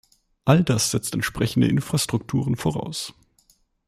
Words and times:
All 0.45 0.63
das 0.63 0.89
setzt 0.89 1.13
entsprechende 1.13 1.67
Infrastrukturen 1.67 2.55
voraus. 2.55 3.13